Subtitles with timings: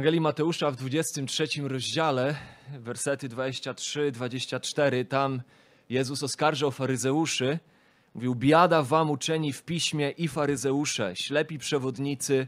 [0.00, 2.36] Ewangelii Mateusza w 23 rozdziale,
[2.78, 5.42] wersety 23-24, tam
[5.88, 7.58] Jezus oskarżał faryzeuszy.
[8.14, 12.46] Mówił, biada wam uczeni w piśmie i faryzeusze, ślepi przewodnicy,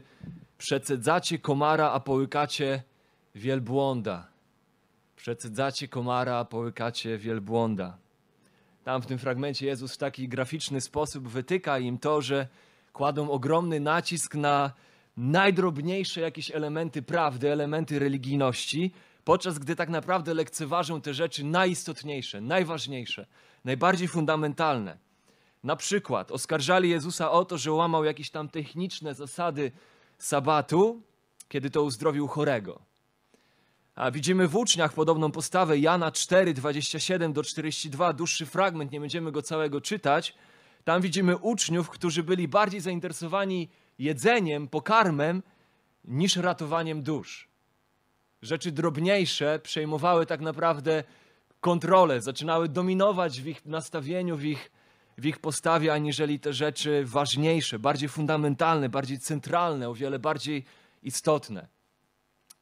[0.57, 2.83] przecedzacie komara, a połykacie
[3.35, 4.27] wielbłąda.
[5.15, 7.97] Przecedzacie komara, a połykacie wielbłąda.
[8.83, 12.47] Tam w tym fragmencie Jezus w taki graficzny sposób wytyka im to, że
[12.93, 14.71] kładą ogromny nacisk na
[15.17, 18.91] najdrobniejsze jakieś elementy prawdy, elementy religijności,
[19.23, 23.25] podczas gdy tak naprawdę lekceważą te rzeczy najistotniejsze, najważniejsze,
[23.65, 24.97] najbardziej fundamentalne.
[25.63, 29.71] Na przykład oskarżali Jezusa o to, że łamał jakieś tam techniczne zasady
[30.17, 31.01] sabatu,
[31.47, 32.79] kiedy to uzdrowił chorego.
[33.95, 39.31] A widzimy w uczniach podobną postawę Jana 4, 27 do 42, dłuższy fragment, nie będziemy
[39.31, 40.35] go całego czytać.
[40.83, 45.43] Tam widzimy uczniów, którzy byli bardziej zainteresowani jedzeniem, pokarmem,
[46.05, 47.47] niż ratowaniem dusz.
[48.41, 51.03] Rzeczy drobniejsze przejmowały tak naprawdę
[51.59, 54.71] kontrolę, zaczynały dominować w ich nastawieniu, w ich,
[55.17, 60.65] w ich postawie, aniżeli te rzeczy ważniejsze, bardziej fundamentalne, bardziej centralne, o wiele bardziej
[61.03, 61.67] istotne.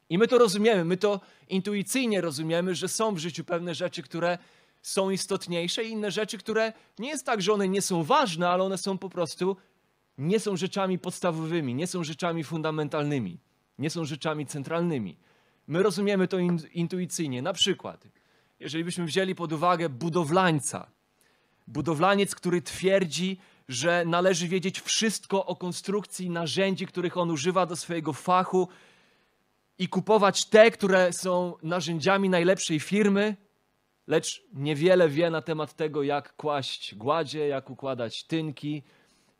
[0.08, 4.38] I my to rozumiemy, my to intuicyjnie rozumiemy, że są w życiu pewne rzeczy, które
[4.82, 8.64] są istotniejsze i inne rzeczy, które nie jest tak, że one nie są ważne, ale
[8.64, 9.56] one są po prostu
[10.18, 13.38] nie są rzeczami podstawowymi, nie są rzeczami fundamentalnymi,
[13.78, 15.16] nie są rzeczami centralnymi.
[15.66, 17.42] My rozumiemy to in, intuicyjnie.
[17.42, 18.08] Na przykład,
[18.60, 20.90] jeżeli byśmy wzięli pod uwagę budowlańca,
[21.66, 23.38] budowlaniec, który twierdzi,
[23.68, 28.68] że należy wiedzieć wszystko o konstrukcji narzędzi, których on używa do swojego fachu
[29.78, 33.36] i kupować te, które są narzędziami najlepszej firmy,
[34.06, 38.82] lecz niewiele wie na temat tego, jak kłaść gładzie, jak układać tynki,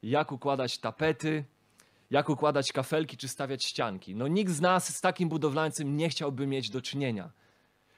[0.03, 1.45] jak układać tapety,
[2.11, 4.15] jak układać kafelki czy stawiać ścianki.
[4.15, 7.31] No nikt z nas z takim budowlańcem nie chciałby mieć do czynienia.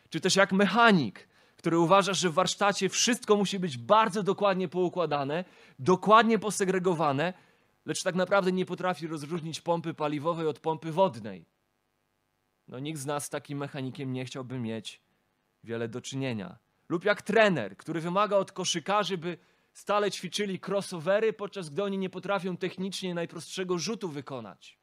[0.08, 5.44] Czy też jak mechanik, który uważa, że w warsztacie wszystko musi być bardzo dokładnie poukładane,
[5.78, 7.32] dokładnie posegregowane,
[7.86, 11.44] lecz tak naprawdę nie potrafi rozróżnić pompy paliwowej od pompy wodnej.
[12.68, 15.00] No nikt z nas z takim mechanikiem nie chciałby mieć
[15.64, 16.58] wiele do czynienia.
[16.88, 19.38] Lub jak trener, który wymaga od koszykarzy, by
[19.74, 24.78] stale ćwiczyli crossovery, podczas gdy oni nie potrafią technicznie najprostszego rzutu wykonać.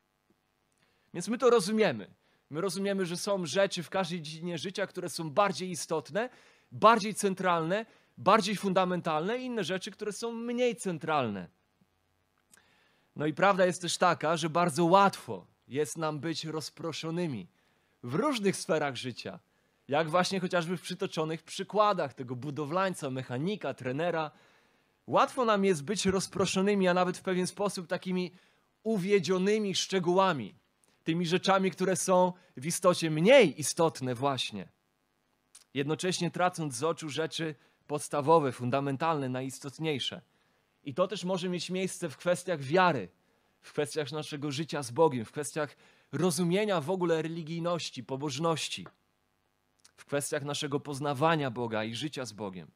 [1.14, 2.14] Więc my to rozumiemy.
[2.50, 6.30] My rozumiemy, że są rzeczy w każdej dziedzinie życia, które są bardziej istotne,
[6.72, 7.86] bardziej centralne,
[8.18, 11.48] bardziej fundamentalne i inne rzeczy, które są mniej centralne.
[13.16, 17.48] No i prawda jest też taka, że bardzo łatwo jest nam być rozproszonymi
[18.04, 19.40] w różnych sferach życia.
[19.88, 24.32] Jak właśnie chociażby w przytoczonych przykładach tego budowlańca, mechanika, trenera,
[25.08, 28.32] Łatwo nam jest być rozproszonymi, a nawet w pewien sposób takimi
[28.84, 30.56] uwiedzionymi szczegółami,
[31.04, 34.68] tymi rzeczami, które są w istocie mniej istotne, właśnie.
[35.74, 37.56] Jednocześnie tracąc z oczu rzeczy
[37.88, 40.22] podstawowe, fundamentalne, najistotniejsze.
[40.84, 43.10] I to też może mieć miejsce w kwestiach wiary,
[43.62, 45.76] w kwestiach naszego życia z Bogiem, w kwestiach
[46.12, 48.88] rozumienia w ogóle religijności, pobożności,
[49.98, 52.72] w kwestiach naszego poznawania Boga i życia z Bogiem.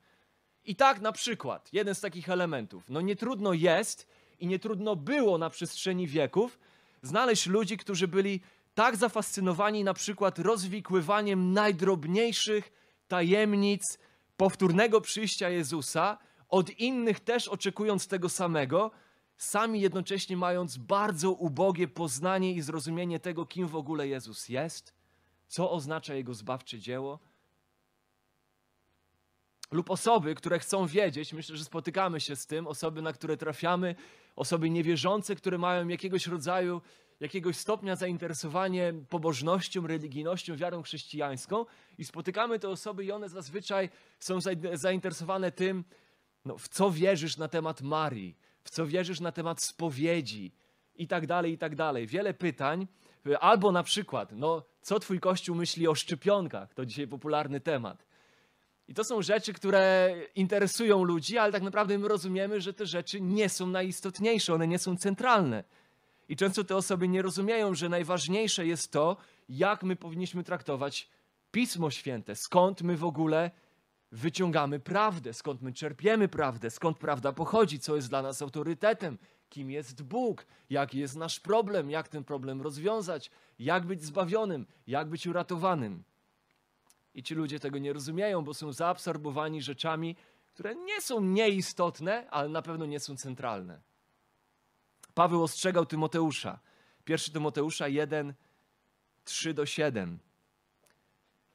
[0.65, 4.07] I tak na przykład, jeden z takich elementów, no nie trudno jest
[4.39, 6.59] i nie trudno było na przestrzeni wieków
[7.01, 8.41] znaleźć ludzi, którzy byli
[8.73, 12.71] tak zafascynowani na przykład rozwikływaniem najdrobniejszych
[13.07, 13.97] tajemnic
[14.37, 16.17] powtórnego przyjścia Jezusa,
[16.49, 18.91] od innych też oczekując tego samego,
[19.37, 24.93] sami jednocześnie mając bardzo ubogie poznanie i zrozumienie tego, kim w ogóle Jezus jest,
[25.47, 27.19] co oznacza Jego zbawcze dzieło,
[29.71, 33.95] lub osoby, które chcą wiedzieć, myślę, że spotykamy się z tym, osoby, na które trafiamy,
[34.35, 36.81] osoby niewierzące, które mają jakiegoś rodzaju,
[37.19, 41.65] jakiegoś stopnia zainteresowanie pobożnością, religijnością, wiarą chrześcijańską
[41.97, 43.89] i spotykamy te osoby i one zazwyczaj
[44.19, 44.39] są
[44.73, 45.83] zainteresowane tym,
[46.45, 50.51] no, w co wierzysz na temat Marii, w co wierzysz na temat spowiedzi
[50.95, 52.07] i tak dalej, i tak dalej.
[52.07, 52.87] Wiele pytań,
[53.39, 58.05] albo na przykład, no, co twój kościół myśli o szczepionkach, to dzisiaj popularny temat
[58.87, 63.21] i to są rzeczy, które interesują ludzi, ale tak naprawdę my rozumiemy, że te rzeczy
[63.21, 65.63] nie są najistotniejsze, one nie są centralne.
[66.29, 69.17] I często te osoby nie rozumieją, że najważniejsze jest to,
[69.49, 71.09] jak my powinniśmy traktować
[71.51, 73.51] Pismo Święte, skąd my w ogóle
[74.11, 79.17] wyciągamy prawdę, skąd my czerpiemy prawdę, skąd prawda pochodzi, co jest dla nas autorytetem,
[79.49, 85.09] kim jest Bóg, jaki jest nasz problem, jak ten problem rozwiązać, jak być zbawionym, jak
[85.09, 86.03] być uratowanym.
[87.15, 90.15] I ci ludzie tego nie rozumieją, bo są zaabsorbowani rzeczami,
[90.47, 93.81] które nie są nieistotne, ale na pewno nie są centralne.
[95.13, 96.59] Paweł ostrzegał Tymoteusza.
[97.05, 98.33] Pierwszy Tymoteusza 1,
[99.23, 100.19] 3 do 7.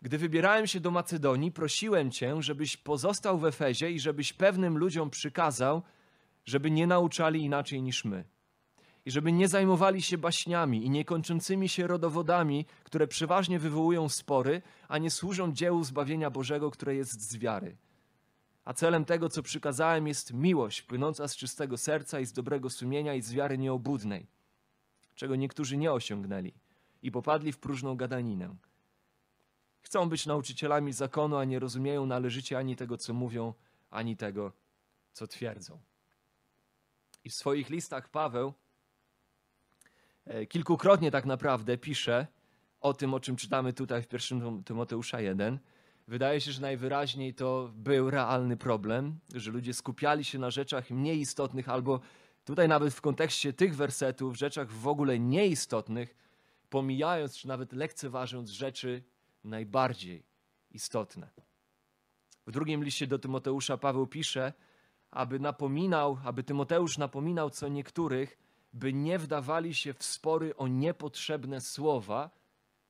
[0.02, 5.10] Gdy wybierałem się do Macedonii, prosiłem cię, żebyś pozostał w Efezie i żebyś pewnym ludziom
[5.10, 5.82] przykazał,
[6.44, 8.24] żeby nie nauczali inaczej niż my.
[9.06, 14.98] I żeby nie zajmowali się baśniami i niekończącymi się rodowodami, które przeważnie wywołują spory, a
[14.98, 17.76] nie służą dziełu zbawienia Bożego, które jest z wiary.
[18.64, 23.14] A celem tego, co przykazałem, jest miłość płynąca z czystego serca i z dobrego sumienia
[23.14, 24.26] i z wiary nieobudnej,
[25.14, 26.54] czego niektórzy nie osiągnęli
[27.02, 28.56] i popadli w próżną gadaninę.
[29.82, 33.54] Chcą być nauczycielami zakonu, a nie rozumieją należycie ani tego, co mówią,
[33.90, 34.52] ani tego,
[35.12, 35.80] co twierdzą.
[37.24, 38.54] I w swoich listach Paweł
[40.48, 42.26] kilkukrotnie tak naprawdę pisze
[42.80, 45.58] o tym, o czym czytamy tutaj w 1 Tymoteusza 1.
[46.08, 51.20] Wydaje się, że najwyraźniej to był realny problem, że ludzie skupiali się na rzeczach mniej
[51.20, 52.00] istotnych, albo
[52.44, 56.16] tutaj nawet w kontekście tych wersetów, rzeczach w ogóle nieistotnych,
[56.70, 59.02] pomijając czy nawet lekceważąc rzeczy
[59.44, 60.26] najbardziej
[60.70, 61.30] istotne.
[62.46, 64.52] W drugim liście do Tymoteusza Paweł pisze,
[65.10, 68.38] aby napominał, aby Tymoteusz napominał co niektórych,
[68.72, 72.30] by nie wdawali się w spory o niepotrzebne słowa,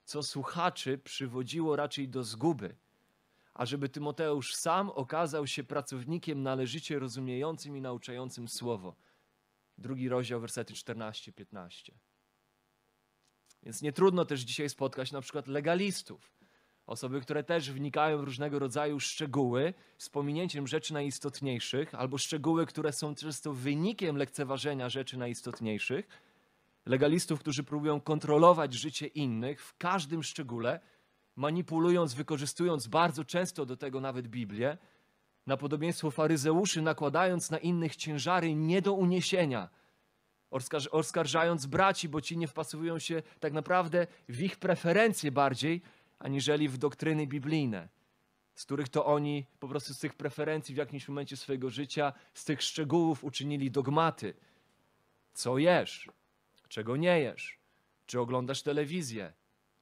[0.05, 2.77] co słuchaczy przywodziło raczej do zguby,
[3.55, 8.97] a żeby Tymoteusz sam okazał się pracownikiem należycie rozumiejącym i nauczającym słowo.
[9.79, 11.93] Drugi rozdział, wersety 14-15.
[13.63, 16.40] Więc nie trudno też dzisiaj spotkać na przykład legalistów,
[16.91, 22.93] Osoby, które też wnikają w różnego rodzaju szczegóły z pominięciem rzeczy najistotniejszych, albo szczegóły, które
[22.93, 26.09] są często wynikiem lekceważenia rzeczy najistotniejszych.
[26.87, 30.81] Legalistów, którzy próbują kontrolować życie innych w każdym szczególe,
[31.37, 34.79] manipulując, wykorzystując bardzo często do tego nawet Biblię,
[35.47, 39.69] na podobieństwo faryzeuszy, nakładając na innych ciężary nie do uniesienia,
[40.91, 45.83] oskarżając braci, bo ci nie wpasowują się tak naprawdę w ich preferencje bardziej,
[46.21, 47.89] aniżeli w doktryny biblijne,
[48.55, 52.45] z których to oni po prostu z tych preferencji w jakimś momencie swojego życia, z
[52.45, 54.35] tych szczegółów uczynili dogmaty.
[55.33, 56.09] Co jesz?
[56.69, 57.59] Czego nie jesz?
[58.07, 59.33] Czy oglądasz telewizję?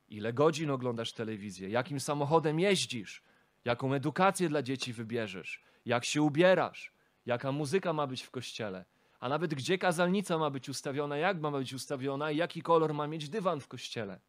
[0.08, 1.68] Ile godzin oglądasz telewizję?
[1.68, 3.22] Jakim samochodem jeździsz?
[3.64, 5.62] Jaką edukację dla dzieci wybierzesz?
[5.86, 6.92] Jak się ubierasz?
[7.26, 8.84] Jaka muzyka ma być w kościele?
[9.20, 13.06] A nawet gdzie kazalnica ma być ustawiona, jak ma być ustawiona i jaki kolor ma
[13.06, 14.20] mieć dywan w kościele?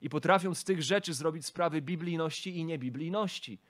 [0.00, 3.60] I potrafią z tych rzeczy zrobić sprawy biblijności i niebiblijności.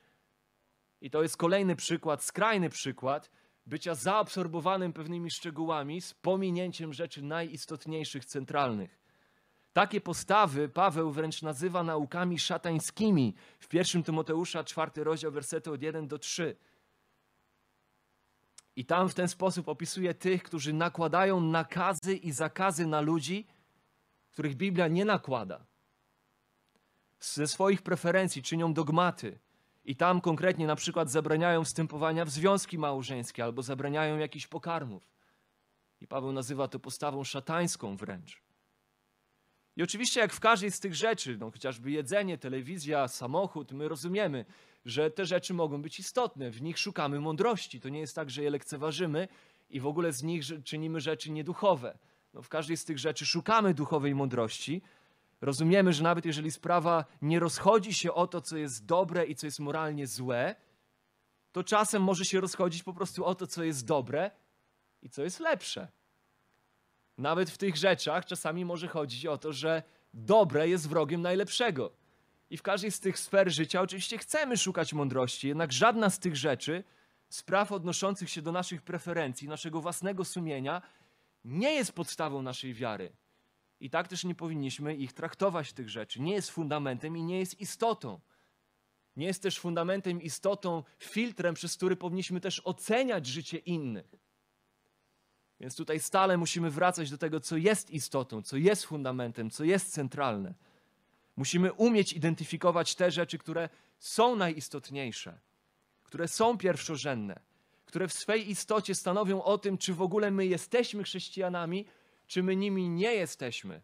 [1.01, 3.31] I to jest kolejny przykład, skrajny przykład
[3.67, 8.99] bycia zaabsorbowanym pewnymi szczegółami z pominięciem rzeczy najistotniejszych, centralnych.
[9.73, 16.09] Takie postawy Paweł wręcz nazywa naukami szatańskimi w 1 Tymoteusza 4 rozdział wersety od 1
[16.09, 16.57] do 3.
[18.77, 23.47] I tam w ten sposób opisuje tych, którzy nakładają nakazy i zakazy na ludzi,
[24.31, 25.67] których Biblia nie nakłada
[27.21, 29.39] ze swoich preferencji czynią dogmaty
[29.85, 35.03] i tam konkretnie na przykład zabraniają wstępowania w związki małżeńskie albo zabraniają jakichś pokarmów.
[36.01, 38.43] I Paweł nazywa to postawą szatańską wręcz.
[39.77, 44.45] I oczywiście, jak w każdej z tych rzeczy, no chociażby jedzenie, telewizja, samochód, my rozumiemy,
[44.85, 47.81] że te rzeczy mogą być istotne, w nich szukamy mądrości.
[47.81, 49.29] To nie jest tak, że je lekceważymy
[49.71, 51.99] i w ogóle z nich czynimy rzeczy nieduchowe.
[52.35, 54.83] No, w każdej z tych rzeczy szukamy duchowej mądrości,
[55.41, 59.47] Rozumiemy, że nawet jeżeli sprawa nie rozchodzi się o to, co jest dobre i co
[59.47, 60.55] jest moralnie złe,
[61.53, 64.31] to czasem może się rozchodzić po prostu o to, co jest dobre
[65.03, 65.89] i co jest lepsze.
[67.19, 69.83] Nawet w tych rzeczach czasami może chodzić o to, że
[70.15, 71.93] dobre jest wrogiem najlepszego.
[72.51, 76.37] I w każdej z tych sfer życia oczywiście chcemy szukać mądrości, jednak żadna z tych
[76.37, 76.85] rzeczy,
[77.29, 80.83] spraw odnoszących się do naszych preferencji, naszego własnego sumienia,
[81.45, 83.13] nie jest podstawą naszej wiary.
[83.81, 86.21] I tak też nie powinniśmy ich traktować, tych rzeczy.
[86.21, 88.21] Nie jest fundamentem i nie jest istotą.
[89.17, 94.15] Nie jest też fundamentem, istotą, filtrem, przez który powinniśmy też oceniać życie innych.
[95.61, 99.93] Więc tutaj stale musimy wracać do tego, co jest istotą, co jest fundamentem, co jest
[99.93, 100.55] centralne.
[101.37, 103.69] Musimy umieć identyfikować te rzeczy, które
[103.99, 105.41] są najistotniejsze,
[106.03, 107.41] które są pierwszorzędne,
[107.85, 111.87] które w swej istocie stanowią o tym, czy w ogóle my jesteśmy chrześcijanami,
[112.29, 113.81] czy my nimi nie jesteśmy.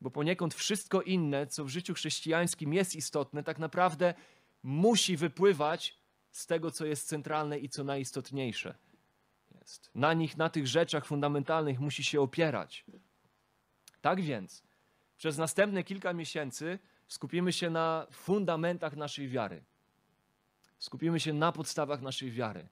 [0.00, 4.14] Bo poniekąd wszystko inne, co w życiu chrześcijańskim jest istotne, tak naprawdę
[4.62, 5.98] musi wypływać
[6.30, 8.74] z tego, co jest centralne i co najistotniejsze.
[9.60, 9.90] Jest.
[9.94, 12.84] Na nich, na tych rzeczach fundamentalnych musi się opierać.
[14.00, 14.62] Tak więc,
[15.16, 19.64] przez następne kilka miesięcy skupimy się na fundamentach naszej wiary.
[20.78, 22.68] Skupimy się na podstawach naszej wiary.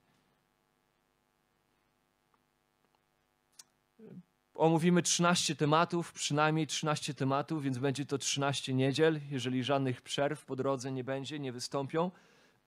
[4.53, 10.55] Omówimy 13 tematów, przynajmniej 13 tematów, więc będzie to 13 niedziel, jeżeli żadnych przerw po
[10.55, 12.11] drodze nie będzie, nie wystąpią.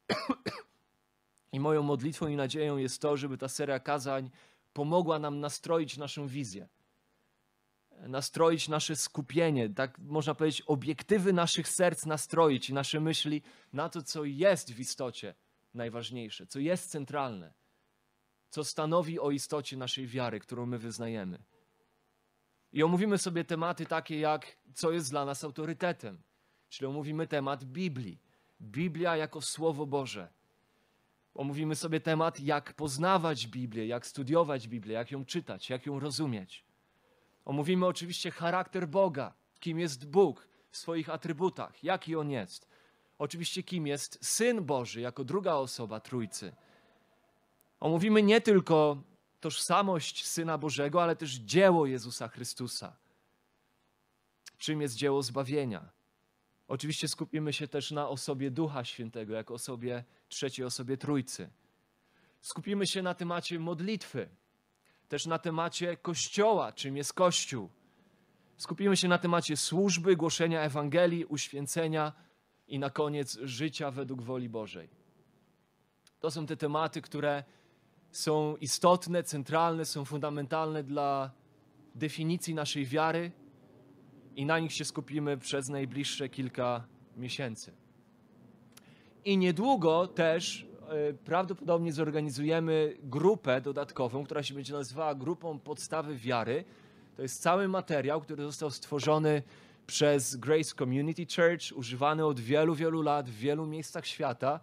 [1.53, 4.31] I moją modlitwą i nadzieją jest to, żeby ta seria kazań
[4.73, 6.69] pomogła nam nastroić naszą wizję,
[8.01, 14.03] nastroić nasze skupienie, tak można powiedzieć, obiektywy naszych serc nastroić i nasze myśli na to,
[14.03, 15.35] co jest w istocie
[15.75, 17.53] najważniejsze, co jest centralne,
[18.51, 21.39] co stanowi o istocie naszej wiary, którą my wyznajemy.
[22.73, 26.19] I omówimy sobie tematy takie jak co jest dla nas autorytetem,
[26.69, 28.19] czyli omówimy temat Biblii.
[28.61, 30.29] Biblia jako Słowo Boże.
[31.35, 36.65] Omówimy sobie temat, jak poznawać Biblię, jak studiować Biblię, jak ją czytać, jak ją rozumieć.
[37.45, 42.69] Omówimy oczywiście charakter Boga, kim jest Bóg w swoich atrybutach, jaki on jest.
[43.19, 46.53] Oczywiście, kim jest Syn Boży jako druga osoba Trójcy.
[47.81, 49.03] Omówimy nie tylko
[49.41, 52.97] tożsamość Syna Bożego, ale też dzieło Jezusa Chrystusa.
[54.59, 55.89] Czym jest dzieło zbawienia?
[56.69, 61.51] Oczywiście skupimy się też na osobie Ducha Świętego, jako osobie trzeciej osobie Trójcy.
[62.41, 64.29] Skupimy się na temacie modlitwy,
[65.09, 67.71] też na temacie Kościoła, czym jest Kościół.
[68.57, 72.13] Skupimy się na temacie służby, głoszenia Ewangelii, uświęcenia
[72.69, 74.89] i na koniec życia według woli Bożej.
[76.21, 77.45] To są te tematy, które
[78.11, 81.31] są istotne, centralne, są fundamentalne dla
[81.95, 83.33] definicji naszej wiary
[84.37, 86.85] i na nich się skupimy przez najbliższe kilka
[87.17, 87.73] miesięcy.
[89.25, 96.65] I niedługo też e, prawdopodobnie zorganizujemy grupę dodatkową, która się będzie nazywała Grupą Podstawy Wiary.
[97.17, 99.43] To jest cały materiał, który został stworzony
[99.87, 104.61] przez Grace Community Church, używany od wielu, wielu lat w wielu miejscach świata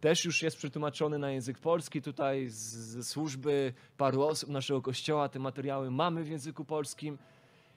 [0.00, 2.02] też już jest przetłumaczony na język polski.
[2.02, 7.18] Tutaj ze służby paru osób naszego kościoła te materiały mamy w języku polskim.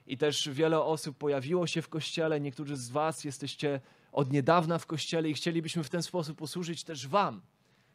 [0.08, 2.42] I też wiele osób pojawiło się w kościele.
[2.42, 7.08] Niektórzy z Was jesteście od niedawna w kościele i chcielibyśmy w ten sposób posłużyć też
[7.08, 7.42] Wam,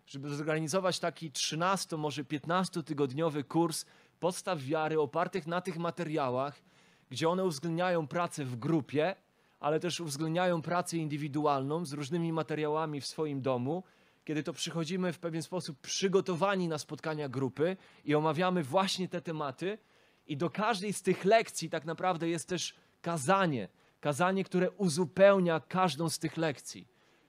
[0.06, 3.84] żeby zorganizować taki 13, może 15-tygodniowy kurs
[4.20, 6.62] podstaw wiary opartych na tych materiałach,
[7.10, 9.14] gdzie one uwzględniają pracę w grupie,
[9.60, 13.82] ale też uwzględniają pracę indywidualną z różnymi materiałami w swoim domu
[14.26, 19.78] kiedy to przychodzimy w pewien sposób przygotowani na spotkania grupy i omawiamy właśnie te tematy,
[20.26, 23.68] i do każdej z tych lekcji tak naprawdę jest też kazanie,
[24.00, 26.88] kazanie, które uzupełnia każdą z tych lekcji.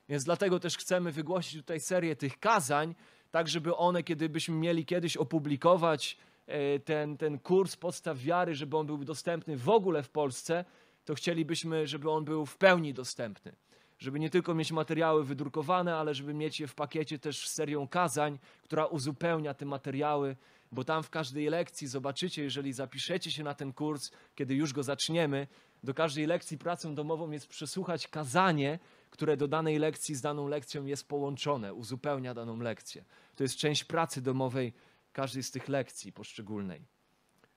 [0.09, 2.95] Więc dlatego też chcemy wygłosić tutaj serię tych kazań,
[3.31, 8.77] tak żeby one, kiedy byśmy mieli kiedyś opublikować e, ten, ten kurs podstaw wiary, żeby
[8.77, 10.65] on był dostępny w ogóle w Polsce,
[11.05, 13.55] to chcielibyśmy, żeby on był w pełni dostępny
[13.99, 17.87] żeby nie tylko mieć materiały wydrukowane, ale żeby mieć je w pakiecie też z serią
[17.87, 20.35] kazań, która uzupełnia te materiały,
[20.71, 24.83] bo tam w każdej lekcji zobaczycie, jeżeli zapiszecie się na ten kurs, kiedy już go
[24.83, 25.47] zaczniemy,
[25.83, 30.85] do każdej lekcji pracą domową jest przesłuchać kazanie, które do danej lekcji z daną lekcją
[30.85, 33.05] jest połączone, uzupełnia daną lekcję.
[33.35, 34.73] To jest część pracy domowej
[35.13, 36.85] każdej z tych lekcji poszczególnej.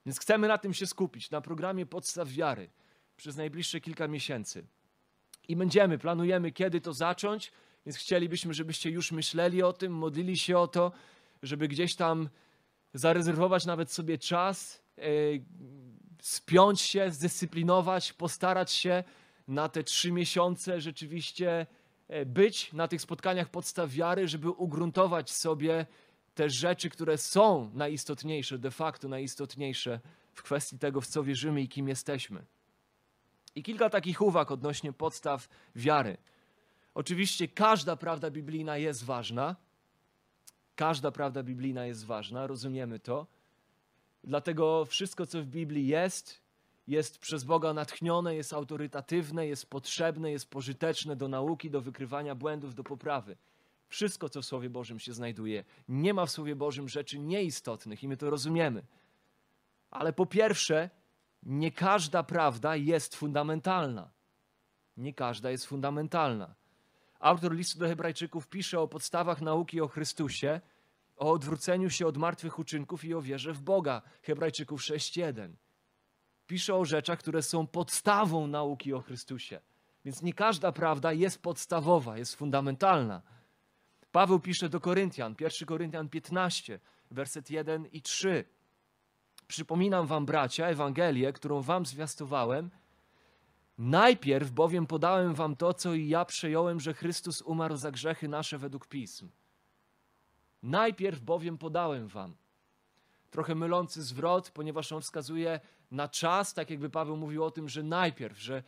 [0.07, 2.71] Więc chcemy na tym się skupić, na programie Podstaw Wiary
[3.17, 4.65] przez najbliższe kilka miesięcy
[5.51, 7.53] i będziemy, planujemy, kiedy to zacząć,
[7.87, 10.93] więc chcielibyśmy, żebyście już myśleli o tym, modlili się o to,
[11.43, 12.29] żeby gdzieś tam
[12.95, 15.03] zarezerwować nawet sobie czas, e,
[16.23, 19.05] spiąć się, zdyscyplinować, postarać się
[19.49, 21.67] na te trzy miesiące rzeczywiście
[22.09, 25.87] e, być na tych spotkaniach podstaw wiary, żeby ugruntować sobie
[26.35, 30.01] te rzeczy, które są najistotniejsze, de facto najistotniejsze
[30.33, 32.45] w kwestii tego, w co wierzymy i kim jesteśmy.
[33.55, 36.17] I kilka takich uwag odnośnie podstaw wiary.
[36.95, 39.57] Oczywiście każda prawda biblijna jest ważna.
[40.77, 43.27] Każda prawda biblijna jest ważna, rozumiemy to.
[44.25, 46.41] Dlatego wszystko, co w Biblii jest,
[46.87, 52.75] jest przez Boga natchnione, jest autorytatywne, jest potrzebne, jest pożyteczne do nauki, do wykrywania błędów,
[52.75, 53.37] do poprawy.
[53.89, 55.65] Wszystko, co w Słowie Bożym się znajduje.
[55.89, 58.83] Nie ma w Słowie Bożym rzeczy nieistotnych i my to rozumiemy.
[59.91, 60.91] Ale po pierwsze,
[61.43, 64.11] nie każda prawda jest fundamentalna.
[64.97, 66.55] Nie każda jest fundamentalna.
[67.21, 70.61] Autor listu do Hebrajczyków pisze o podstawach nauki o Chrystusie,
[71.17, 74.03] o odwróceniu się od martwych uczynków i o wierze w Boga.
[74.23, 75.53] Hebrajczyków 6:1.
[76.47, 79.61] Pisze o rzeczach, które są podstawą nauki o Chrystusie.
[80.05, 83.23] Więc nie każda prawda jest podstawowa, jest fundamentalna.
[84.13, 86.81] Paweł pisze do Koryntian, 1 Koryntian 15,
[87.11, 88.45] werset 1 i 3.
[89.51, 92.71] Przypominam wam, bracia, Ewangelię, którą wam zwiastowałem.
[93.79, 98.59] Najpierw bowiem podałem wam to, co i ja przejąłem, że Chrystus umarł za grzechy nasze
[98.59, 99.29] według pism.
[100.63, 102.35] Najpierw bowiem podałem wam.
[103.31, 107.83] trochę mylący zwrot, ponieważ on wskazuje na czas, tak jakby Paweł mówił o tym, że
[107.83, 108.63] najpierw, że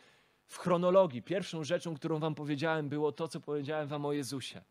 [0.47, 4.63] w chronologii pierwszą rzeczą, którą wam powiedziałem, było to, co powiedziałem wam o Jezusie.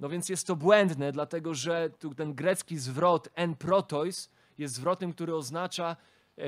[0.00, 5.12] No więc jest to błędne, dlatego że tu ten grecki zwrot en protois jest zwrotem,
[5.12, 5.96] który oznacza
[6.38, 6.42] e,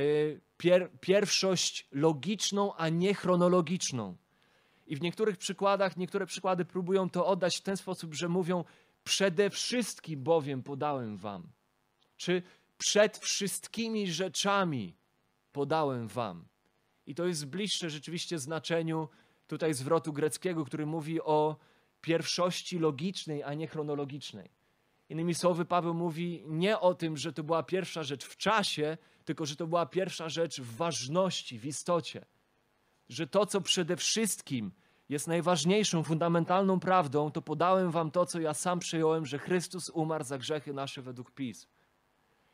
[0.57, 4.17] pier, pierwszość logiczną, a nie chronologiczną.
[4.87, 8.65] I w niektórych przykładach, niektóre przykłady próbują to oddać w ten sposób, że mówią
[9.05, 11.49] przede wszystkim bowiem podałem wam.
[12.17, 12.43] Czy
[12.79, 14.97] przed wszystkimi rzeczami
[15.53, 16.45] podałem wam.
[17.07, 19.09] I to jest bliższe rzeczywiście znaczeniu
[19.47, 21.57] tutaj zwrotu greckiego, który mówi o
[22.01, 24.62] pierwszości logicznej, a nie chronologicznej.
[25.13, 29.47] Innymi słowy, Paweł mówi nie o tym, że to była pierwsza rzecz w czasie, tylko
[29.47, 32.25] że to była pierwsza rzecz w ważności, w istocie.
[33.09, 34.73] Że to, co przede wszystkim
[35.09, 40.25] jest najważniejszą, fundamentalną prawdą, to podałem wam to, co ja sam przyjąłem, że Chrystus umarł
[40.25, 41.69] za grzechy nasze według pism.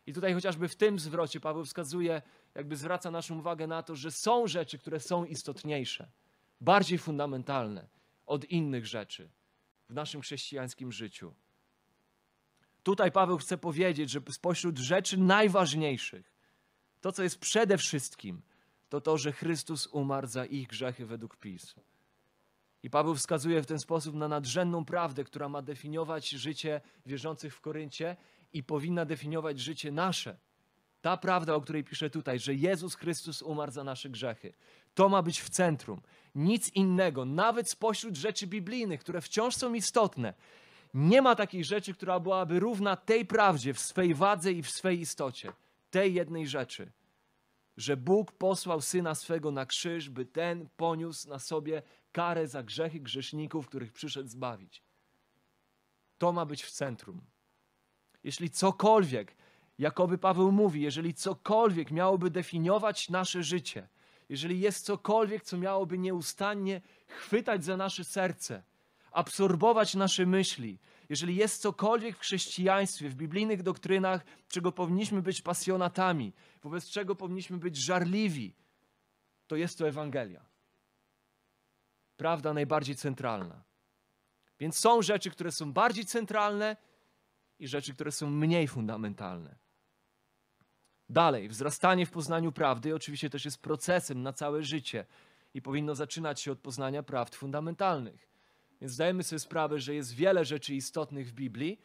[0.07, 2.23] I tutaj chociażby w tym zwrocie Paweł wskazuje,
[2.55, 6.11] jakby zwraca naszą uwagę na to, że są rzeczy, które są istotniejsze,
[6.61, 7.89] bardziej fundamentalne
[8.27, 9.31] od innych rzeczy
[9.89, 11.35] w naszym chrześcijańskim życiu.
[12.89, 16.33] Tutaj Paweł chce powiedzieć, że spośród rzeczy najważniejszych,
[17.01, 18.43] to co jest przede wszystkim,
[18.89, 21.81] to to, że Chrystus umarł za ich grzechy według pism.
[22.83, 27.61] I Paweł wskazuje w ten sposób na nadrzędną prawdę, która ma definiować życie wierzących w
[27.61, 28.17] Koryncie
[28.53, 30.37] i powinna definiować życie nasze.
[31.01, 34.53] Ta prawda, o której piszę tutaj, że Jezus Chrystus umarł za nasze grzechy,
[34.95, 36.01] to ma być w centrum.
[36.35, 40.35] Nic innego, nawet spośród rzeczy biblijnych, które wciąż są istotne,
[40.95, 45.01] nie ma takiej rzeczy, która byłaby równa tej prawdzie w swej wadze i w swej
[45.01, 45.53] istocie.
[45.91, 46.93] Tej jednej rzeczy,
[47.77, 53.01] że Bóg posłał syna swego na krzyż, by ten poniósł na sobie karę za grzechy
[53.01, 54.83] grzeszników, których przyszedł zbawić.
[56.19, 57.21] To ma być w centrum.
[58.25, 59.37] Jeśli cokolwiek,
[59.79, 63.89] jakoby Paweł mówi, jeżeli cokolwiek miałoby definiować nasze życie,
[64.29, 68.63] jeżeli jest cokolwiek, co miałoby nieustannie chwytać za nasze serce,
[69.13, 76.33] absorbować nasze myśli, jeżeli jest cokolwiek w chrześcijaństwie, w biblijnych doktrynach, czego powinniśmy być pasjonatami,
[76.63, 78.55] wobec czego powinniśmy być żarliwi,
[79.47, 80.45] to jest to Ewangelia.
[82.17, 83.65] Prawda najbardziej centralna.
[84.61, 86.77] Więc są rzeczy, które są bardziej centralne
[87.59, 89.59] i rzeczy, które są mniej fundamentalne.
[91.09, 95.07] Dalej, wzrastanie w poznaniu prawdy oczywiście też jest procesem na całe życie
[95.55, 98.29] i powinno zaczynać się od poznania prawd fundamentalnych.
[98.81, 101.81] Więc zdajemy sobie sprawę, że jest wiele rzeczy istotnych w Biblii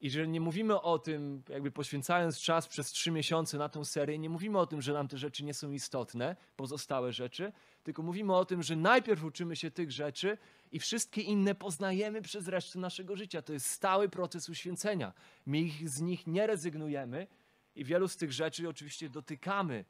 [0.00, 4.18] i że nie mówimy o tym, jakby poświęcając czas przez trzy miesiące na tą serię,
[4.18, 8.34] nie mówimy o tym, że nam te rzeczy nie są istotne, pozostałe rzeczy, tylko mówimy
[8.36, 10.38] o tym, że najpierw uczymy się tych rzeczy
[10.72, 13.42] i wszystkie inne poznajemy przez resztę naszego życia.
[13.42, 15.12] To jest stały proces uświęcenia.
[15.46, 17.26] My ich, z nich nie rezygnujemy
[17.74, 19.84] i wielu z tych rzeczy oczywiście dotykamy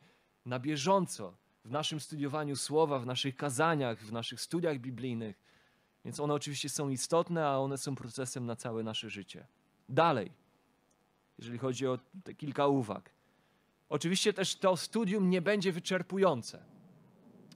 [0.45, 5.43] na bieżąco w naszym studiowaniu słowa, w naszych kazaniach, w naszych studiach biblijnych.
[6.07, 9.47] Więc one oczywiście są istotne, a one są procesem na całe nasze życie.
[9.89, 10.33] Dalej,
[11.39, 13.11] jeżeli chodzi o te kilka uwag.
[13.89, 16.63] Oczywiście też to studium nie będzie wyczerpujące.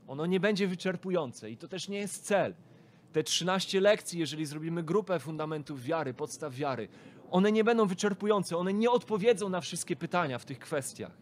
[0.09, 2.55] Ono nie będzie wyczerpujące i to też nie jest cel.
[3.13, 6.89] Te 13 lekcji, jeżeli zrobimy grupę fundamentów wiary, podstaw wiary,
[7.31, 11.13] one nie będą wyczerpujące, one nie odpowiedzą na wszystkie pytania w tych kwestiach.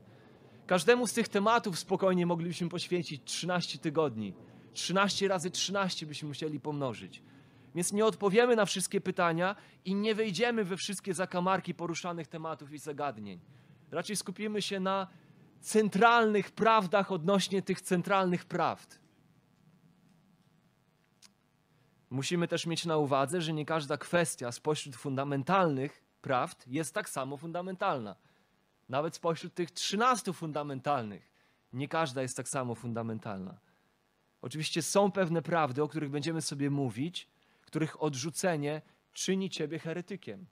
[0.66, 4.34] Każdemu z tych tematów spokojnie moglibyśmy poświęcić 13 tygodni.
[4.78, 7.22] 13 razy 13 byśmy musieli pomnożyć.
[7.74, 12.78] Więc nie odpowiemy na wszystkie pytania i nie wejdziemy we wszystkie zakamarki poruszanych tematów i
[12.78, 13.40] zagadnień.
[13.90, 15.06] Raczej skupimy się na
[15.60, 18.98] centralnych prawdach odnośnie tych centralnych prawd.
[22.10, 27.36] Musimy też mieć na uwadze, że nie każda kwestia spośród fundamentalnych prawd jest tak samo
[27.36, 28.16] fundamentalna.
[28.88, 31.30] Nawet spośród tych 13 fundamentalnych,
[31.72, 33.67] nie każda jest tak samo fundamentalna.
[34.40, 37.28] Oczywiście są pewne prawdy, o których będziemy sobie mówić,
[37.60, 40.46] których odrzucenie czyni ciebie heretykiem.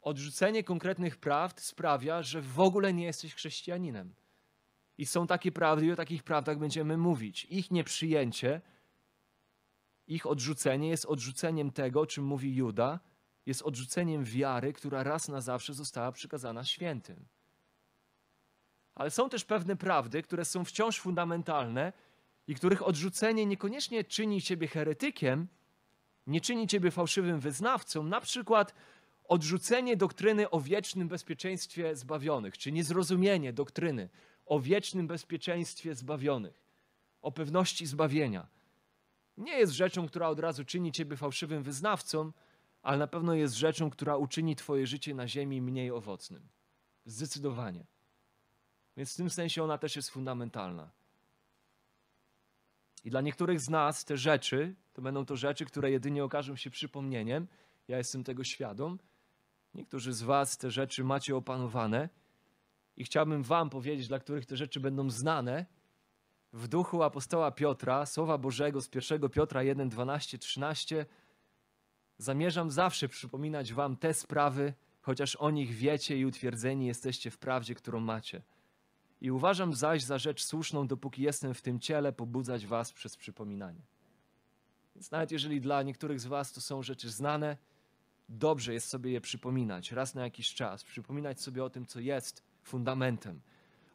[0.00, 4.14] Odrzucenie konkretnych prawd sprawia, że w ogóle nie jesteś chrześcijaninem.
[4.98, 7.46] I są takie prawdy, i o takich prawdach będziemy mówić.
[7.50, 8.60] Ich nieprzyjęcie,
[10.06, 13.00] ich odrzucenie jest odrzuceniem tego, o czym mówi Juda,
[13.46, 17.26] jest odrzuceniem wiary, która raz na zawsze została przykazana świętym.
[18.94, 21.92] Ale są też pewne prawdy, które są wciąż fundamentalne
[22.46, 25.48] i których odrzucenie niekoniecznie czyni ciebie heretykiem,
[26.26, 28.74] nie czyni ciebie fałszywym wyznawcą, na przykład
[29.24, 34.08] odrzucenie doktryny o wiecznym bezpieczeństwie zbawionych, czy niezrozumienie doktryny
[34.46, 36.62] o wiecznym bezpieczeństwie zbawionych,
[37.22, 38.46] o pewności zbawienia.
[39.36, 42.32] Nie jest rzeczą, która od razu czyni ciebie fałszywym wyznawcą,
[42.82, 46.48] ale na pewno jest rzeczą, która uczyni twoje życie na ziemi mniej owocnym.
[47.04, 47.84] Zdecydowanie.
[48.96, 50.90] Więc w tym sensie ona też jest fundamentalna.
[53.04, 56.70] I dla niektórych z nas te rzeczy, to będą to rzeczy, które jedynie okażą się
[56.70, 57.46] przypomnieniem.
[57.88, 58.98] Ja jestem tego świadom.
[59.74, 62.08] Niektórzy z Was te rzeczy macie opanowane.
[62.96, 65.66] I chciałbym Wam powiedzieć, dla których te rzeczy będą znane,
[66.52, 71.06] w duchu apostoła Piotra, słowa Bożego z 1 Piotra 1, 12, 13,
[72.18, 77.74] zamierzam zawsze przypominać Wam te sprawy, chociaż o nich wiecie i utwierdzeni jesteście w prawdzie,
[77.74, 78.42] którą macie.
[79.22, 83.82] I uważam zaś za rzecz słuszną, dopóki jestem w tym ciele, pobudzać Was przez przypominanie.
[84.94, 87.56] Więc nawet jeżeli dla niektórych z Was to są rzeczy znane,
[88.28, 92.42] dobrze jest sobie je przypominać raz na jakiś czas, przypominać sobie o tym, co jest
[92.62, 93.40] fundamentem,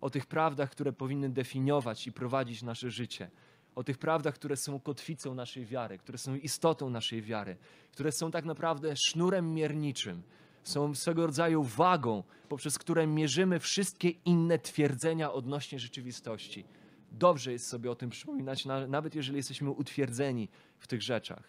[0.01, 3.31] o tych prawdach, które powinny definiować i prowadzić nasze życie,
[3.75, 7.57] o tych prawdach, które są kotwicą naszej wiary, które są istotą naszej wiary,
[7.91, 10.23] które są tak naprawdę sznurem mierniczym,
[10.67, 16.65] są swego rodzaju wagą, poprzez które mierzymy wszystkie inne twierdzenia odnośnie rzeczywistości.
[17.11, 21.43] Dobrze jest sobie o tym przypominać, nawet jeżeli jesteśmy utwierdzeni w tych rzeczach.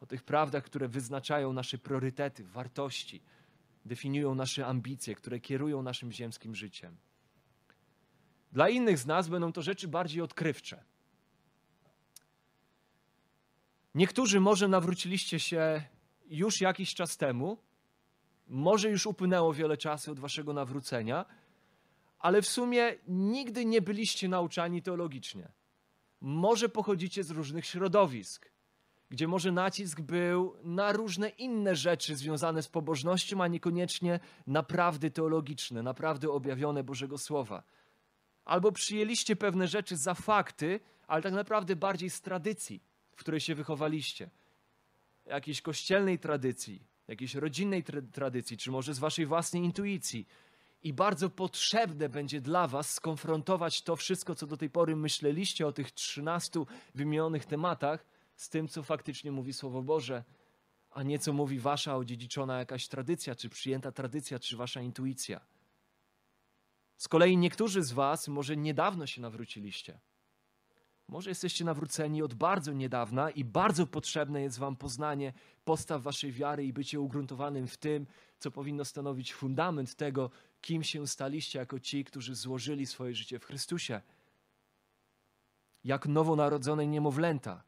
[0.00, 3.22] O tych prawdach, które wyznaczają nasze priorytety, wartości,
[3.84, 6.96] definiują nasze ambicje, które kierują naszym ziemskim życiem.
[8.52, 10.84] Dla innych z nas będą to rzeczy bardziej odkrywcze.
[13.94, 15.82] Niektórzy może nawróciliście się
[16.26, 17.58] już jakiś czas temu,
[18.48, 21.24] może już upłynęło wiele czasu od waszego nawrócenia,
[22.18, 25.48] ale w sumie nigdy nie byliście nauczani teologicznie.
[26.20, 28.50] Może pochodzicie z różnych środowisk,
[29.10, 35.10] gdzie może nacisk był na różne inne rzeczy związane z pobożnością, a niekoniecznie na prawdy
[35.10, 37.62] teologiczne, na prawdy objawione Bożego Słowa.
[38.44, 42.82] Albo przyjęliście pewne rzeczy za fakty, ale tak naprawdę bardziej z tradycji,
[43.12, 44.30] w której się wychowaliście.
[45.26, 50.26] Jakiejś kościelnej tradycji, jakiejś rodzinnej tra tradycji, czy może z waszej własnej intuicji.
[50.82, 55.72] I bardzo potrzebne będzie dla was skonfrontować to wszystko, co do tej pory myśleliście o
[55.72, 60.24] tych 13 wymienionych tematach, z tym, co faktycznie mówi Słowo Boże,
[60.90, 65.40] a nie co mówi wasza odziedziczona jakaś tradycja, czy przyjęta tradycja, czy wasza intuicja.
[66.96, 70.00] Z kolei niektórzy z was może niedawno się nawróciliście.
[71.08, 75.32] Może jesteście nawróceni od bardzo niedawna i bardzo potrzebne jest Wam poznanie
[75.64, 78.06] postaw Waszej wiary i bycie ugruntowanym w tym,
[78.38, 83.44] co powinno stanowić fundament tego, kim się staliście jako ci, którzy złożyli swoje życie w
[83.44, 84.00] Chrystusie.
[85.84, 87.62] Jak nowonarodzone niemowlęta,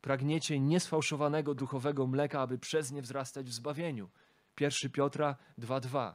[0.00, 4.10] pragniecie niesfałszowanego duchowego mleka, aby przez nie wzrastać w zbawieniu.
[4.60, 6.14] 1 Piotra 2:2.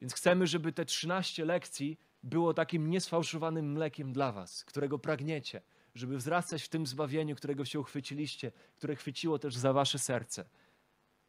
[0.00, 5.62] Więc chcemy, żeby te 13 lekcji było takim niesfałszowanym mlekiem dla was, którego pragniecie,
[5.94, 10.44] żeby wzrastać w tym zbawieniu, którego się uchwyciliście, które chwyciło też za wasze serce.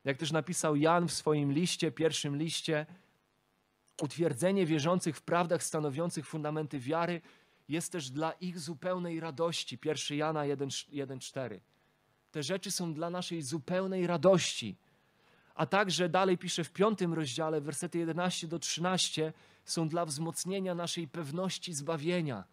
[0.03, 2.85] Jak też napisał Jan w swoim liście, pierwszym liście,
[4.01, 7.21] utwierdzenie wierzących w prawdach stanowiących fundamenty wiary
[7.69, 9.79] jest też dla ich zupełnej radości.
[9.85, 11.59] 1 Jana 1,4.
[12.31, 14.77] Te rzeczy są dla naszej zupełnej radości
[15.57, 19.33] a także dalej pisze w piątym rozdziale, wersety 11 do 13,
[19.67, 22.43] są dla wzmocnienia naszej pewności zbawienia.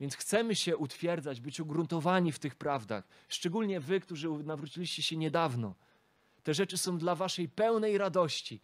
[0.00, 5.74] Więc chcemy się utwierdzać, być ugruntowani w tych prawdach, szczególnie wy, którzy nawróciliście się niedawno.
[6.42, 8.60] Te rzeczy są dla waszej pełnej radości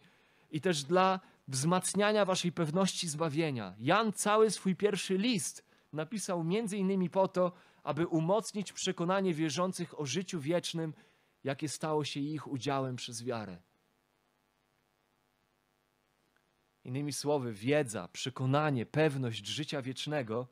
[0.51, 3.75] i też dla wzmacniania waszej pewności zbawienia.
[3.79, 7.51] Jan cały swój pierwszy list napisał między innymi po to,
[7.83, 10.93] aby umocnić przekonanie wierzących o życiu wiecznym
[11.43, 13.57] jakie stało się ich udziałem przez wiarę.
[16.89, 20.47] Innymi słowy, wiedza, przekonanie, pewność życia wiecznego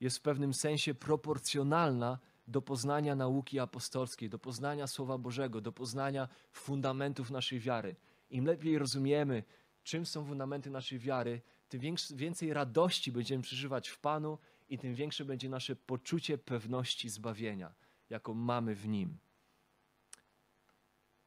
[0.00, 6.28] jest w pewnym sensie proporcjonalna do poznania nauki apostolskiej, do poznania Słowa Bożego, do poznania
[6.52, 7.96] fundamentów naszej wiary.
[8.30, 9.44] Im lepiej rozumiemy,
[9.82, 11.80] czym są fundamenty naszej wiary, tym
[12.14, 17.74] więcej radości będziemy przeżywać w Panu i tym większe będzie nasze poczucie pewności zbawienia,
[18.10, 19.18] jaką mamy w Nim.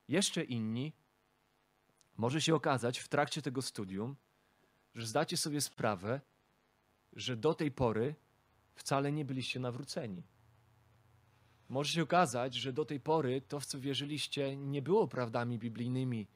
[0.07, 0.93] Jeszcze inni
[2.17, 4.15] może się okazać w trakcie tego studium,
[4.95, 6.21] że zdacie sobie sprawę,
[7.13, 8.15] że do tej pory
[8.75, 10.23] wcale nie byliście nawróceni.
[11.69, 16.27] Może się okazać, że do tej pory to, w co wierzyliście, nie było prawdami biblijnymi,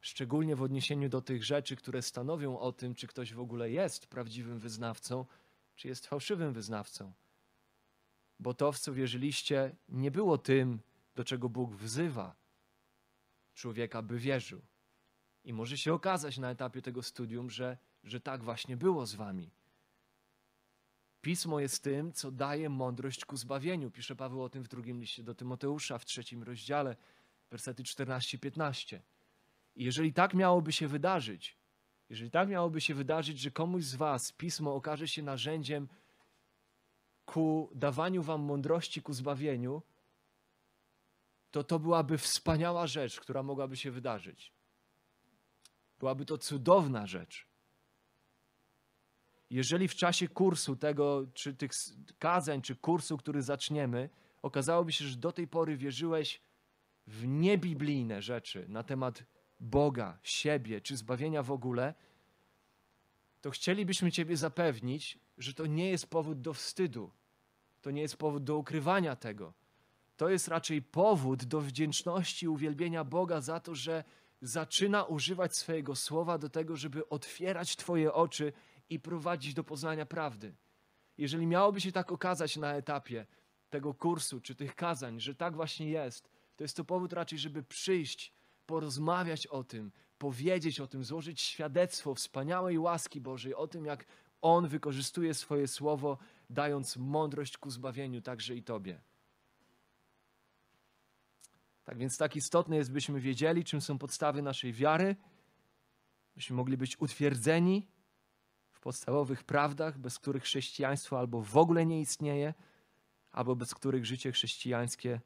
[0.00, 4.06] szczególnie w odniesieniu do tych rzeczy, które stanowią o tym, czy ktoś w ogóle jest
[4.06, 5.26] prawdziwym wyznawcą,
[5.76, 7.12] czy jest fałszywym wyznawcą.
[8.38, 10.80] Bo to, w co wierzyliście, nie było tym,
[11.14, 12.36] do czego Bóg wzywa
[13.54, 14.62] człowieka, by wierzył.
[15.44, 19.50] I może się okazać na etapie tego studium, że, że tak właśnie było z wami.
[21.20, 23.90] Pismo jest tym, co daje mądrość ku zbawieniu.
[23.90, 26.96] Pisze Paweł o tym w drugim liście do Tymoteusza, w trzecim rozdziale,
[27.50, 29.00] wersety 14-15.
[29.76, 31.58] I jeżeli tak miałoby się wydarzyć,
[32.10, 35.88] Jeżeli tak miałoby się wydarzyć, że komuś z Was pismo okaże się narzędziem
[37.26, 39.82] ku dawaniu Wam mądrości, ku zbawieniu,
[41.50, 44.52] to to byłaby wspaniała rzecz, która mogłaby się wydarzyć.
[45.98, 47.47] Byłaby to cudowna rzecz.
[49.50, 51.70] Jeżeli w czasie kursu tego, czy tych
[52.18, 54.10] kazań, czy kursu, który zaczniemy,
[54.42, 56.40] okazałoby się, że do tej pory wierzyłeś
[57.06, 59.24] w niebiblijne rzeczy na temat
[59.60, 61.94] Boga, siebie czy zbawienia w ogóle,
[63.40, 67.10] to chcielibyśmy Ciebie zapewnić, że to nie jest powód do wstydu,
[67.80, 69.54] to nie jest powód do ukrywania tego.
[70.16, 74.04] To jest raczej powód do wdzięczności i uwielbienia Boga za to, że
[74.40, 78.52] zaczyna używać swojego słowa do tego, żeby otwierać Twoje oczy
[78.90, 80.54] i prowadzić do poznania prawdy.
[81.18, 83.26] Jeżeli miałoby się tak okazać na etapie
[83.70, 87.62] tego kursu czy tych kazań, że tak właśnie jest, to jest to powód raczej, żeby
[87.62, 88.32] przyjść,
[88.66, 94.04] porozmawiać o tym, powiedzieć o tym, złożyć świadectwo wspaniałej łaski Bożej, o tym, jak
[94.40, 96.18] On wykorzystuje swoje słowo,
[96.50, 99.00] dając mądrość ku zbawieniu także i Tobie.
[101.84, 105.16] Tak więc tak istotne jest, byśmy wiedzieli, czym są podstawy naszej wiary,
[106.34, 107.88] byśmy mogli być utwierdzeni
[108.88, 112.54] podstawowych prawdach, bez których chrześcijaństwo albo w ogóle nie istnieje,
[113.32, 115.20] albo bez których życie chrześcijańskie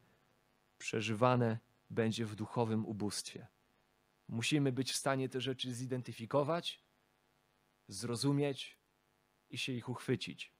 [0.77, 3.47] przeżywane będzie w duchowym ubóstwie.
[4.27, 6.83] Musimy być w stanie te rzeczy zidentyfikować,
[7.87, 8.77] zrozumieć
[9.49, 10.53] i się ich uchwycić.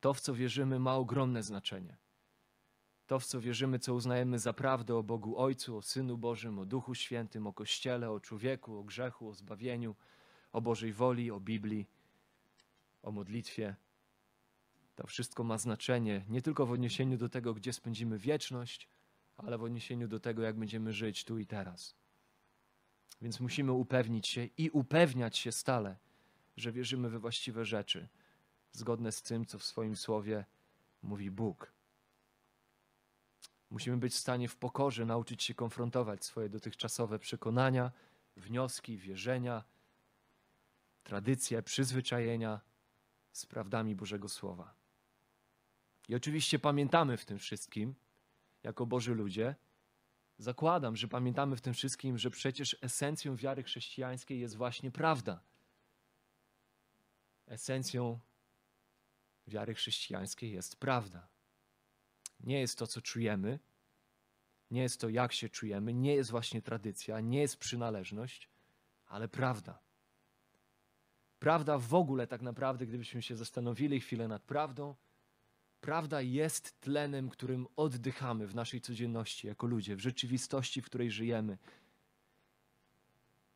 [0.00, 1.96] To, w co wierzymy, ma ogromne znaczenie.
[3.06, 6.66] To, w co wierzymy, co uznajemy za prawdę o Bogu Ojcu, o Synu Bożym, o
[6.66, 9.96] Duchu Świętym, o Kościele, o człowieku, o grzechu, o zbawieniu,
[10.52, 11.86] o Bożej woli, o Biblii,
[13.02, 13.76] o modlitwie.
[14.94, 18.88] To wszystko ma znaczenie nie tylko w odniesieniu do tego, gdzie spędzimy wieczność,
[19.36, 21.94] ale w odniesieniu do tego, jak będziemy żyć tu i teraz.
[23.22, 25.96] Więc musimy upewnić się i upewniać się stale,
[26.56, 28.08] że wierzymy we właściwe rzeczy,
[28.72, 30.44] zgodne z tym, co w swoim słowie
[31.02, 31.72] mówi Bóg.
[33.70, 37.92] Musimy być w stanie w pokorze nauczyć się konfrontować swoje dotychczasowe przekonania,
[38.36, 39.64] wnioski, wierzenia,
[41.06, 42.60] tradycje, przyzwyczajenia
[43.32, 44.74] z prawdami Bożego Słowa.
[46.08, 47.94] I oczywiście pamiętamy w tym wszystkim,
[48.62, 49.54] jako Boży ludzie,
[50.38, 55.40] zakładam, że pamiętamy w tym wszystkim, że przecież esencją wiary chrześcijańskiej jest właśnie prawda.
[57.46, 58.20] Esencją
[59.46, 61.28] wiary chrześcijańskiej jest prawda.
[62.40, 63.58] Nie jest to, co czujemy,
[64.70, 68.48] nie jest to, jak się czujemy, nie jest właśnie tradycja, nie jest przynależność,
[69.06, 69.85] ale prawda.
[71.38, 74.94] Prawda w ogóle, tak naprawdę, gdybyśmy się zastanowili chwilę nad prawdą,
[75.80, 81.58] prawda jest tlenem, którym oddychamy w naszej codzienności jako ludzie, w rzeczywistości, w której żyjemy.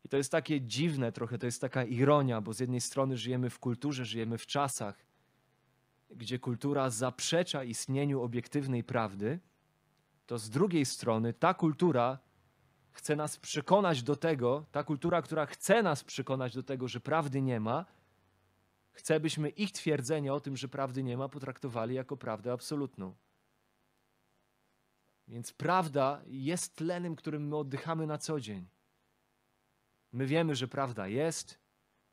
[0.05, 3.49] I to jest takie dziwne trochę, to jest taka ironia, bo z jednej strony żyjemy
[3.49, 5.05] w kulturze, żyjemy w czasach,
[6.09, 9.39] gdzie kultura zaprzecza istnieniu obiektywnej prawdy,
[10.27, 12.19] to z drugiej strony ta kultura
[12.91, 17.41] chce nas przekonać do tego, ta kultura, która chce nas przekonać do tego, że prawdy
[17.41, 17.85] nie ma,
[18.91, 23.15] chce, byśmy ich twierdzenie o tym, że prawdy nie ma, potraktowali jako prawdę absolutną.
[25.27, 28.67] Więc prawda jest tlenem, którym my oddychamy na co dzień.
[30.11, 31.59] My wiemy, że prawda jest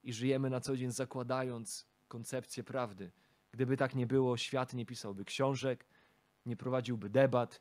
[0.03, 3.11] i żyjemy na co dzień zakładając koncepcję prawdy.
[3.53, 5.87] Gdyby tak nie było, świat nie pisałby książek,
[6.47, 7.61] nie prowadziłby debat,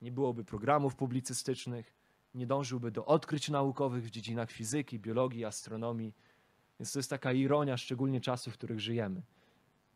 [0.00, 1.94] nie byłoby programów publicystycznych,
[2.34, 6.14] nie dążyłby do odkryć naukowych w dziedzinach fizyki, biologii, astronomii.
[6.80, 9.22] Więc to jest taka ironia, szczególnie czasów, w których żyjemy.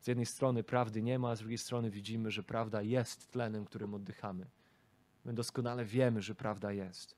[0.01, 3.65] Z jednej strony prawdy nie ma, a z drugiej strony widzimy, że prawda jest tlenem,
[3.65, 4.47] którym oddychamy.
[5.25, 7.17] My doskonale wiemy, że prawda jest.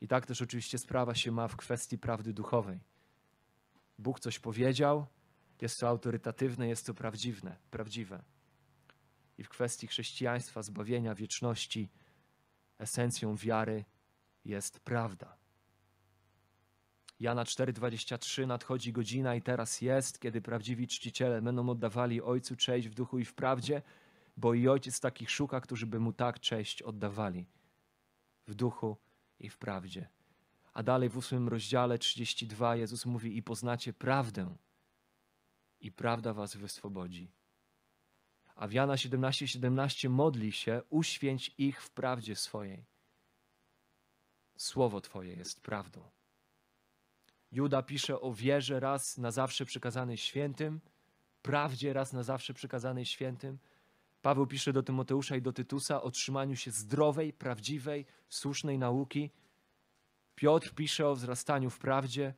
[0.00, 2.80] I tak też oczywiście sprawa się ma w kwestii prawdy duchowej.
[3.98, 5.06] Bóg coś powiedział,
[5.60, 8.22] jest to autorytatywne, jest to prawdziwe, prawdziwe.
[9.38, 11.90] I w kwestii chrześcijaństwa, zbawienia, wieczności,
[12.78, 13.84] esencją wiary
[14.46, 15.36] jest prawda.
[17.20, 22.94] Jana 4:23 nadchodzi godzina i teraz jest, kiedy prawdziwi czciciele będą oddawali Ojcu cześć w
[22.94, 23.82] duchu i w prawdzie,
[24.36, 27.46] bo i Ojciec takich szuka, którzy by mu tak cześć oddawali
[28.46, 28.96] w duchu
[29.38, 30.08] i w prawdzie.
[30.72, 34.56] A dalej w ósmym rozdziale 32 Jezus mówi: I poznacie prawdę,
[35.80, 37.30] i prawda was wyswobodzi.
[38.54, 42.84] A w Jana 17:17 17 modli się: Uświęć ich w prawdzie swojej.
[44.56, 46.00] Słowo Twoje jest prawdą.
[47.52, 50.80] Juda pisze o wierze raz na zawsze przekazanej świętym,
[51.42, 53.58] prawdzie raz na zawsze przekazanej świętym.
[54.22, 59.30] Paweł pisze do Tymoteusza i do Tytusa o trzymaniu się zdrowej, prawdziwej, słusznej nauki.
[60.34, 62.34] Piotr pisze o wzrastaniu w prawdzie.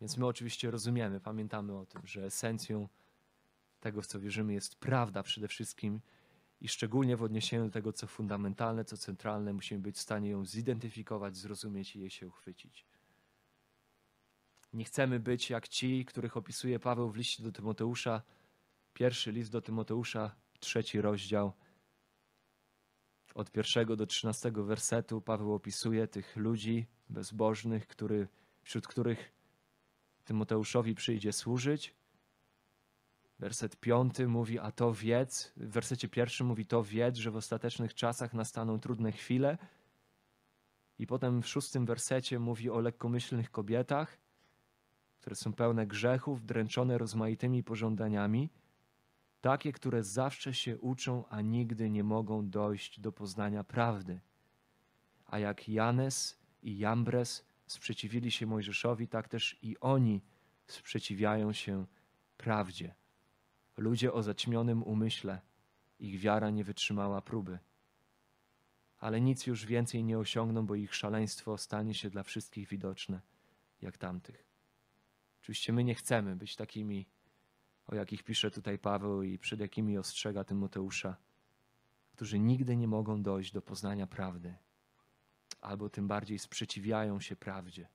[0.00, 2.88] Więc my oczywiście rozumiemy, pamiętamy o tym, że esencją
[3.80, 6.00] tego, w co wierzymy, jest prawda przede wszystkim
[6.60, 10.44] i szczególnie w odniesieniu do tego, co fundamentalne, co centralne, musimy być w stanie ją
[10.44, 12.86] zidentyfikować, zrozumieć i jej się uchwycić.
[14.72, 18.22] Nie chcemy być jak ci, których opisuje Paweł w liście do Tymoteusza,
[18.94, 21.52] pierwszy list do Tymoteusza, trzeci rozdział.
[23.34, 28.28] Od pierwszego do trzynastego wersetu Paweł opisuje tych ludzi bezbożnych, który,
[28.62, 29.32] wśród których
[30.24, 31.94] Tymoteuszowi przyjdzie służyć.
[33.38, 37.94] Werset piąty mówi, a to wiedz, w wersecie pierwszym mówi, to wiedz, że w ostatecznych
[37.94, 39.58] czasach nastaną trudne chwile.
[40.98, 44.18] I potem w szóstym wersecie mówi o lekkomyślnych kobietach,
[45.20, 48.50] które są pełne grzechów, dręczone rozmaitymi pożądaniami,
[49.40, 54.20] takie, które zawsze się uczą, a nigdy nie mogą dojść do poznania prawdy.
[55.26, 60.22] A jak Janes i Jambres sprzeciwili się Mojżeszowi, tak też i oni
[60.66, 61.86] sprzeciwiają się
[62.36, 62.94] prawdzie.
[63.78, 65.40] Ludzie o zaćmionym umyśle,
[65.98, 67.58] ich wiara nie wytrzymała próby.
[68.98, 73.20] Ale nic już więcej nie osiągną, bo ich szaleństwo stanie się dla wszystkich widoczne,
[73.82, 74.44] jak tamtych.
[75.40, 77.06] Oczywiście my nie chcemy być takimi,
[77.86, 81.16] o jakich pisze tutaj Paweł i przed jakimi ostrzega Tymoteusza,
[82.12, 84.54] którzy nigdy nie mogą dojść do poznania prawdy,
[85.60, 87.88] albo tym bardziej sprzeciwiają się prawdzie.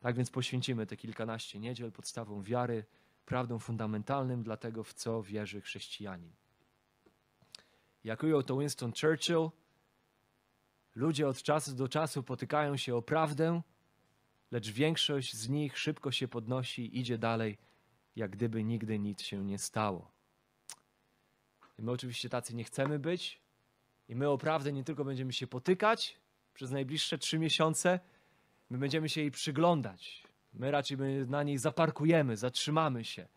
[0.00, 2.84] Tak więc poświęcimy te kilkanaście niedziel podstawą wiary,
[3.28, 6.32] prawdą fundamentalnym dla tego, w co wierzy chrześcijanin.
[8.04, 9.50] Jak ujął to Winston Churchill,
[10.94, 13.62] ludzie od czasu do czasu potykają się o prawdę,
[14.50, 17.58] lecz większość z nich szybko się podnosi i idzie dalej,
[18.16, 20.10] jak gdyby nigdy nic się nie stało.
[21.78, 23.40] I my oczywiście tacy nie chcemy być,
[24.08, 26.18] i my o prawdę nie tylko będziemy się potykać
[26.54, 28.00] przez najbliższe trzy miesiące,
[28.70, 30.27] my będziemy się jej przyglądać.
[30.58, 33.28] My raczej na niej zaparkujemy, zatrzymamy się.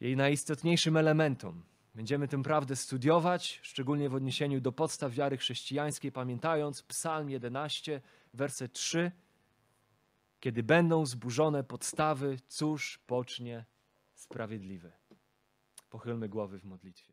[0.00, 1.62] Jej najistotniejszym elementom.
[1.94, 8.00] Będziemy tę prawdę studiować, szczególnie w odniesieniu do podstaw wiary chrześcijańskiej, pamiętając Psalm 11,
[8.34, 9.12] werset 3.
[10.40, 13.64] Kiedy będą zburzone podstawy, cóż pocznie
[14.14, 14.92] sprawiedliwy?
[15.90, 17.11] Pochylmy głowy w modlitwie.